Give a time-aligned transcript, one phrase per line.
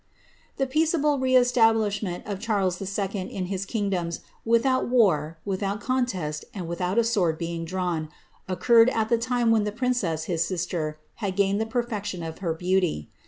[0.57, 6.43] The peaceable re establishment of king Charles IL in his kingdoms, rithout war, without contest,
[6.55, 8.09] and without a sword being drawn,
[8.49, 12.39] occur ed at the time when the princess, his sister, had gained the perfection if
[12.39, 13.09] her beauty.